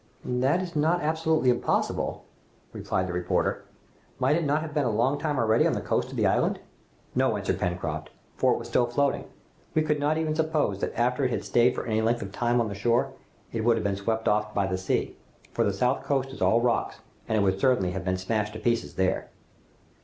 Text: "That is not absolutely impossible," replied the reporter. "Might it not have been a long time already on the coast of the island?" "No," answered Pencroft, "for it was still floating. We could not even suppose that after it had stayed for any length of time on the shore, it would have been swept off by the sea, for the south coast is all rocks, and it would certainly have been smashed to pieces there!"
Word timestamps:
"That 0.25 0.63
is 0.63 0.75
not 0.75 1.01
absolutely 1.01 1.51
impossible," 1.51 2.25
replied 2.73 3.05
the 3.05 3.13
reporter. 3.13 3.65
"Might 4.17 4.35
it 4.35 4.45
not 4.45 4.61
have 4.63 4.73
been 4.73 4.83
a 4.85 4.89
long 4.89 5.19
time 5.19 5.37
already 5.37 5.67
on 5.67 5.73
the 5.73 5.79
coast 5.79 6.09
of 6.09 6.15
the 6.17 6.25
island?" 6.25 6.59
"No," 7.13 7.37
answered 7.37 7.59
Pencroft, 7.59 8.09
"for 8.35 8.51
it 8.51 8.57
was 8.57 8.67
still 8.67 8.87
floating. 8.87 9.25
We 9.75 9.83
could 9.83 9.99
not 9.99 10.17
even 10.17 10.33
suppose 10.33 10.79
that 10.79 10.95
after 10.99 11.25
it 11.25 11.29
had 11.29 11.45
stayed 11.45 11.75
for 11.75 11.85
any 11.85 12.01
length 12.01 12.23
of 12.23 12.31
time 12.31 12.59
on 12.59 12.67
the 12.67 12.73
shore, 12.73 13.11
it 13.51 13.61
would 13.63 13.77
have 13.77 13.83
been 13.83 13.95
swept 13.95 14.27
off 14.27 14.55
by 14.55 14.65
the 14.65 14.75
sea, 14.75 15.17
for 15.51 15.63
the 15.63 15.71
south 15.71 16.03
coast 16.03 16.29
is 16.31 16.41
all 16.41 16.61
rocks, 16.61 16.97
and 17.27 17.37
it 17.37 17.41
would 17.43 17.59
certainly 17.59 17.91
have 17.91 18.03
been 18.05 18.17
smashed 18.17 18.53
to 18.53 18.59
pieces 18.59 18.95
there!" 18.95 19.29